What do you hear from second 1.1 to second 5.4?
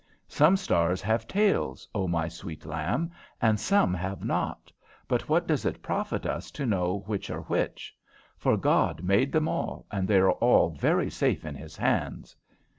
tails, O my sweet lamb, and some have not; but